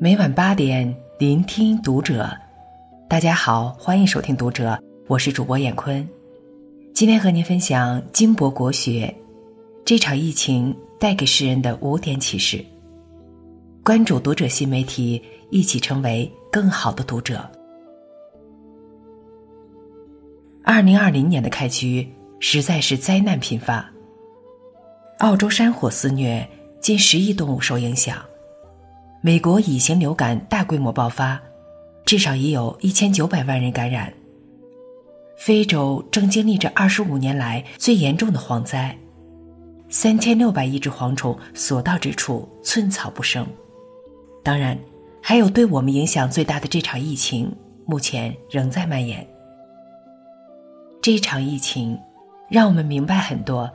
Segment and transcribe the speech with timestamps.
[0.00, 2.30] 每晚八点，聆听读者。
[3.08, 6.08] 大家好，欢迎收听读者，我是主播闫坤。
[6.94, 9.12] 今天和您分享金博国学
[9.84, 12.64] 这场疫情带给世人的五点启示。
[13.82, 17.44] 关注读者新媒体，一起成为更好的读者。
[20.62, 22.08] 二零二零年的开局
[22.38, 23.84] 实在是灾难频发，
[25.18, 26.48] 澳洲山火肆虐，
[26.80, 28.24] 近十亿动物受影响。
[29.20, 31.40] 美国乙型流感大规模爆发，
[32.04, 34.12] 至少已有一千九百万人感染。
[35.36, 38.96] 非洲正经历着二十五年来最严重的蝗灾，
[39.88, 43.44] 三千六百亿只蝗虫所到之处寸草不生。
[44.44, 44.78] 当然，
[45.20, 47.52] 还有对我们影响最大的这场疫情，
[47.86, 49.26] 目前仍在蔓延。
[51.02, 51.98] 这场疫情
[52.48, 53.68] 让我们明白很多，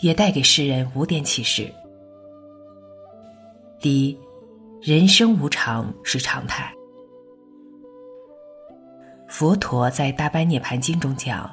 [0.00, 1.70] 也带给世人五点启示。
[3.78, 4.18] 第一。
[4.86, 6.72] 人生无常是常态。
[9.26, 11.50] 佛陀在《大般涅盘经》中讲：“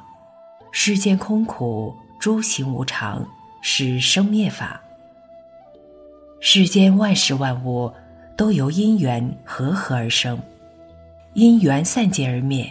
[0.70, 3.28] 世间空苦，诸行无常，
[3.60, 4.80] 是生灭法。
[6.38, 7.92] 世间万事万物
[8.36, 10.40] 都由因缘和合而生，
[11.32, 12.64] 因缘散尽而灭。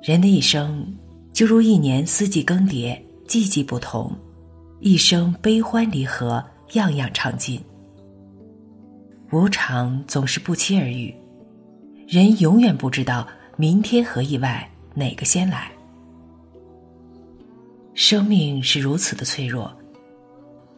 [0.00, 0.90] 人的一生
[1.34, 4.10] 就如一年四季更迭，季季不同，
[4.80, 7.62] 一生悲欢离合，样样常尽。”
[9.30, 11.14] 无常总是不期而遇，
[12.06, 15.70] 人永远不知道明天和意外哪个先来。
[17.92, 19.70] 生命是如此的脆弱，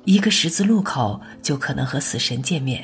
[0.05, 2.81] 一个十字路口就可能和死神见面；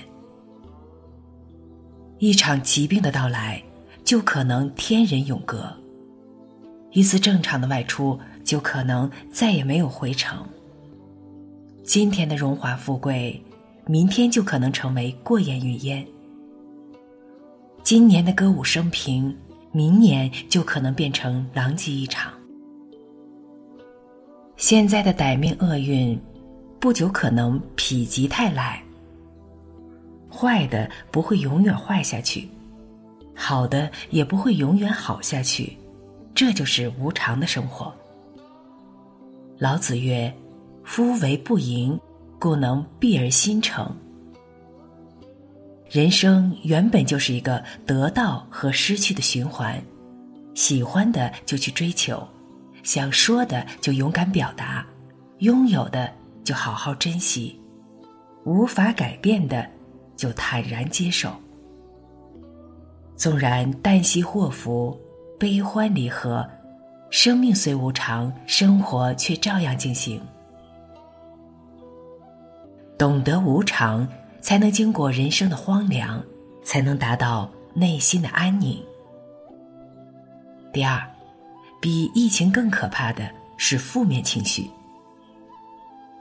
[2.19, 3.61] 一场疾病的到来，
[4.05, 5.59] 就可能天人永隔；
[6.92, 10.47] 一次正常的外出，就可能再也没有回程。
[11.83, 13.42] 今天的荣华富贵。
[13.89, 16.05] 明天就可能成为过眼云烟。
[17.84, 19.33] 今年的歌舞升平，
[19.71, 22.33] 明年就可能变成狼藉一场。
[24.56, 26.19] 现在的歹命厄运，
[26.81, 28.83] 不久可能否极泰来。
[30.28, 32.49] 坏的不会永远坏下去，
[33.37, 35.77] 好的也不会永远好下去，
[36.34, 37.94] 这就是无常的生活。
[39.59, 40.34] 老子曰
[40.83, 41.97] ：“夫为不盈。”
[42.38, 43.94] 故能避而心成。
[45.88, 49.80] 人生原本就是一个得到和失去的循环，
[50.54, 52.26] 喜欢的就去追求，
[52.82, 54.84] 想说的就勇敢表达，
[55.38, 57.60] 拥有的就好好珍惜，
[58.44, 59.64] 无法改变的
[60.16, 61.30] 就坦然接受。
[63.14, 64.98] 纵然旦夕祸福，
[65.38, 66.47] 悲欢离合，
[67.10, 70.20] 生命虽无常，生活却照样进行。
[72.99, 74.09] 懂得无常，
[74.41, 76.23] 才能经过人生的荒凉，
[76.62, 78.83] 才能达到内心的安宁。
[80.73, 81.03] 第二，
[81.81, 84.71] 比疫情更可怕的是负面情绪。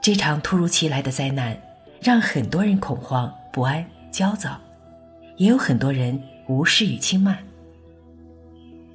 [0.02, 1.58] 这场突如其来的灾难，
[2.00, 4.60] 让很多人恐慌、不安、焦躁，
[5.38, 7.38] 也有很多人无视与轻慢。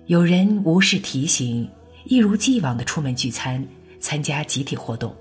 [0.06, 1.68] 有人无视提醒，
[2.06, 3.66] 一如既往的出门聚餐、
[4.00, 5.16] 参加集体活动。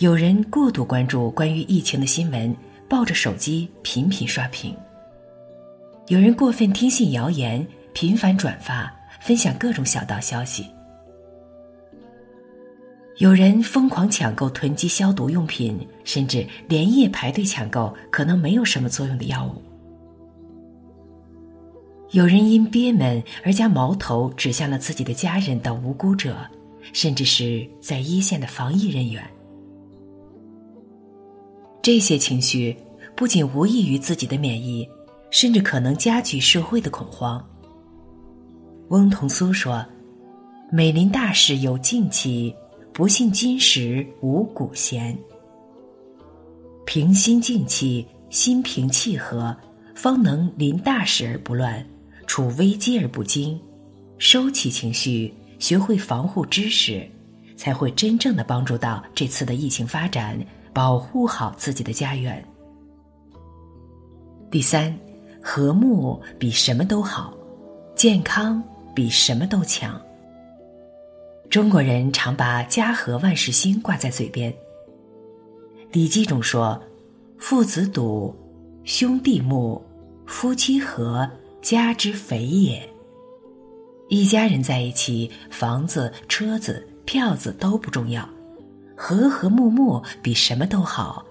[0.00, 2.56] 有人过度关注关于疫情的新闻，
[2.88, 4.72] 抱着手机频频刷屏；
[6.08, 8.90] 有人过分听信谣言，频繁转发
[9.20, 10.64] 分享各种小道消息；
[13.18, 19.60] 有人疯狂抢购囤积消毒用品，甚至连夜排队抢购可能没有什么作用的药物；
[22.12, 26.38] 有人因憋闷而将矛头指向了自己的家人等无辜者，
[26.94, 29.22] 甚至是在一线的防疫人员。
[31.82, 32.76] 这些情绪
[33.16, 34.86] 不仅无益于自己的免疫，
[35.30, 37.42] 甚至可能加剧社会的恐慌。
[38.88, 39.84] 翁同苏说
[40.70, 42.54] ：“每临大事有静气，
[42.92, 45.16] 不信今时无古贤。
[46.84, 49.56] 平心静气，心平气和，
[49.94, 51.82] 方能临大事而不乱，
[52.26, 53.58] 处危机而不惊，
[54.18, 57.08] 收起情绪，学会防护知识，
[57.56, 60.38] 才会真正的帮助到这次的疫情发展。”
[60.72, 62.44] 保护好自己的家园。
[64.50, 64.96] 第三，
[65.42, 67.32] 和睦比什么都好，
[67.94, 68.62] 健康
[68.94, 70.00] 比什么都强。
[71.48, 74.52] 中国人常把“家和万事兴”挂在嘴边。
[75.92, 76.80] 《礼记》中说
[77.38, 78.34] ：“父子笃，
[78.84, 79.82] 兄弟睦，
[80.26, 81.28] 夫妻和，
[81.60, 82.88] 家之肥也。”
[84.08, 88.28] 一家人在一起，房子、车子、票子都不重要。
[89.02, 91.24] 和和睦睦比什么都好，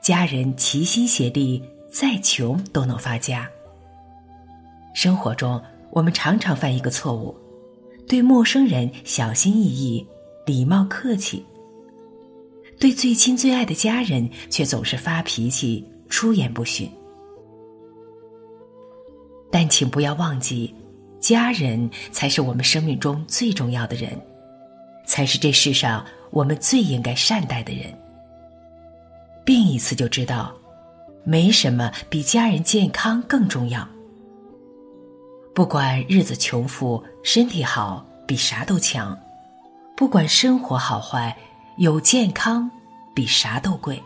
[0.00, 1.62] 家人齐心协力，
[1.92, 3.46] 再穷都能发家。
[4.94, 7.36] 生活中，我们常常犯一个错误：
[8.08, 10.04] 对陌生人小心翼翼、
[10.46, 11.44] 礼貌客气；
[12.78, 16.90] 对最亲最爱的家人却总是发脾气、出言不逊。
[19.52, 20.74] 但请不要忘记，
[21.20, 24.18] 家人才是我们生命中最重要的人，
[25.06, 27.92] 才是这世上我们最应该善待的人。
[29.44, 30.52] 病一次就知道，
[31.24, 33.86] 没什么比家人健康更重要。
[35.54, 39.16] 不管日子穷富，身体好比啥都强；
[39.96, 41.36] 不管生活好坏，
[41.78, 42.70] 有健康
[43.14, 44.00] 比啥都贵。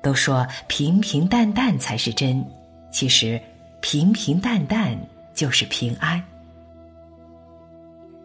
[0.00, 2.46] 都说平平淡淡才是真，
[2.92, 3.40] 其实
[3.80, 4.96] 平平淡淡
[5.34, 6.22] 就是平安。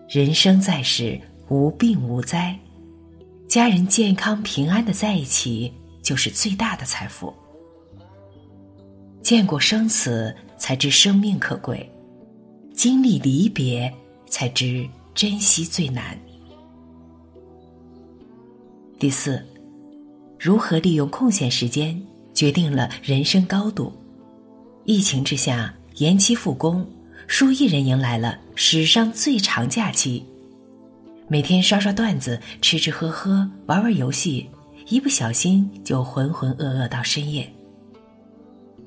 [0.07, 2.57] 人生在世，无病无灾。
[3.47, 5.73] 家人健康平安的在一起，
[6.03, 7.33] 就是最大的财富。
[9.21, 11.77] 见过生死，才知生命可贵；
[12.73, 13.91] 经历离别，
[14.27, 16.17] 才知珍惜最难。
[18.99, 19.43] 第四，
[20.39, 21.99] 如何利用空闲时间，
[22.33, 23.91] 决定了人生高度。
[24.85, 26.85] 疫情之下，延期复工，
[27.25, 30.23] 数亿人迎来了史上最长假期。
[31.31, 34.49] 每天刷刷段子，吃吃喝喝，玩玩游戏，
[34.87, 37.47] 一不小心就浑浑噩噩到深夜。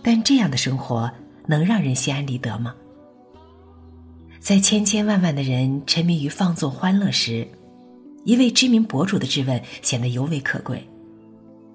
[0.03, 1.09] 但这样的生活
[1.47, 2.75] 能让人心安理得吗？
[4.41, 7.47] 在千千万万的人沉迷于放纵欢乐时，
[8.25, 10.85] 一位知名博主的质问显得尤为可贵：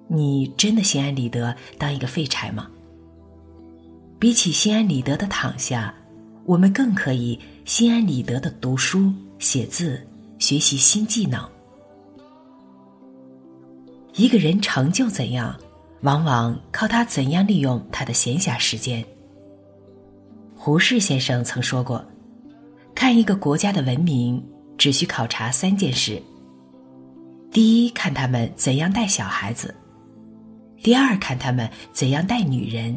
[0.10, 2.68] 你真的心安理得当一个废柴吗？
[4.20, 5.96] 比起心安理得的躺下，
[6.44, 10.06] 我们更可以心安理得的读书写字。
[10.40, 11.48] 学习新技能。
[14.14, 15.56] 一个人成就怎样，
[16.02, 19.04] 往往靠他怎样利用他的闲暇时间。
[20.56, 22.04] 胡适先生曾说过
[22.94, 24.44] ：“看一个国家的文明，
[24.78, 26.22] 只需考察三件事：
[27.52, 29.70] 第一，看他们怎样带小孩子；
[30.84, 32.96] 第二，看他们怎样带女人；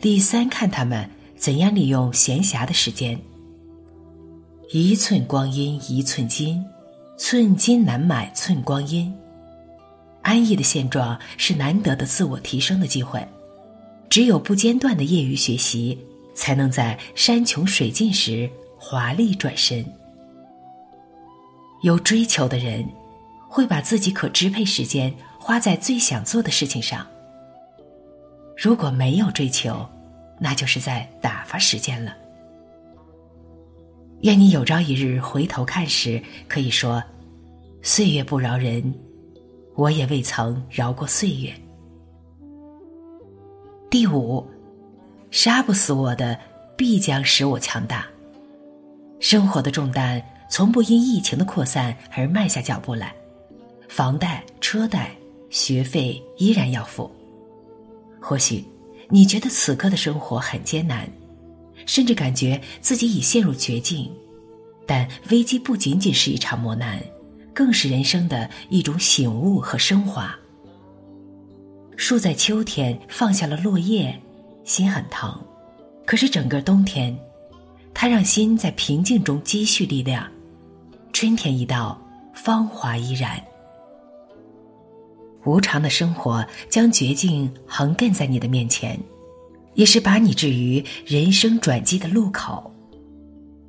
[0.00, 3.18] 第三，看他们怎样利用闲暇的时间。”
[4.70, 6.62] 一寸光阴一寸金，
[7.16, 9.10] 寸金难买寸光阴。
[10.20, 13.26] 安逸的现状是难得的自我提升的机会，
[14.10, 15.98] 只有不间断的业余学习，
[16.34, 19.82] 才能在山穷水尽时华丽转身。
[21.80, 22.86] 有追求的人，
[23.48, 27.06] 会把自己可支配时间花在最想做的事情上。
[28.54, 29.88] 如果没有追求，
[30.38, 32.14] 那就是在打发时间了。
[34.22, 37.02] 愿你有朝一日回头看时，可以说
[37.82, 38.92] ：“岁月不饶人，
[39.76, 41.52] 我也未曾饶过岁月。”
[43.88, 44.44] 第五，
[45.30, 46.36] 杀不死我的，
[46.76, 48.06] 必将使我强大。
[49.20, 50.20] 生活的重担
[50.50, 53.14] 从不因疫情的扩散而慢下脚步来，
[53.88, 55.16] 房贷、车贷、
[55.48, 57.08] 学费依然要付。
[58.20, 58.64] 或许
[59.08, 61.08] 你觉得此刻的生活很艰难。
[61.88, 64.12] 甚至感觉自己已陷入绝境，
[64.86, 67.02] 但危机不仅仅是一场磨难，
[67.54, 70.38] 更是人生的一种醒悟和升华。
[71.96, 74.16] 树在秋天放下了落叶，
[74.64, 75.30] 心很疼；
[76.04, 77.18] 可是整个冬天，
[77.94, 80.30] 它让心在平静中积蓄力量。
[81.14, 81.98] 春天一到，
[82.34, 83.42] 芳华依然。
[85.44, 89.00] 无常的生活将绝境横亘在你的面前。
[89.78, 92.68] 也是把你置于人生转机的路口。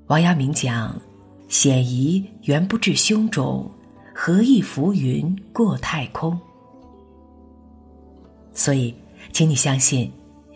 [0.07, 0.99] 王阳明讲
[1.47, 3.69] ：“险夷原不至胸中，
[4.11, 6.35] 何意浮云过太空？”
[8.55, 8.91] 所以，
[9.31, 10.11] 请你相信，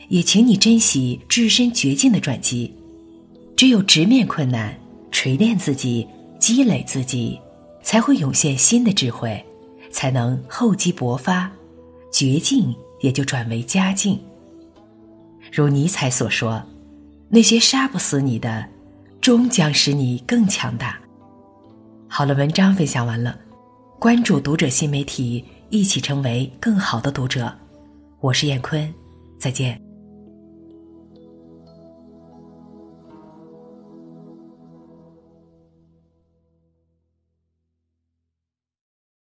[0.10, 2.74] 也请你珍惜置身绝境的转机。
[3.55, 4.75] 只有直面困难，
[5.12, 6.07] 锤炼自己，
[6.39, 7.39] 积累自己，
[7.83, 9.39] 才会涌现新的智慧，
[9.91, 11.51] 才能厚积薄发，
[12.12, 14.19] 绝境也就转为佳境。
[15.55, 16.63] 如尼采所说
[17.29, 18.65] ：“那些杀不死你的，
[19.22, 21.00] 终将使你更强大。”
[22.10, 23.38] 好了，文章分享完了，
[24.00, 27.55] 关注读者新媒体，一起成为更好的读者。
[28.19, 28.91] 我是燕坤，
[29.38, 29.79] 再见。